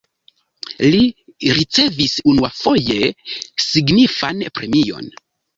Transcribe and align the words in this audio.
Li 0.95 1.01
ricevis 1.57 2.17
unuafoje 2.33 2.99
signifan 3.67 4.43
premion. 4.59 5.17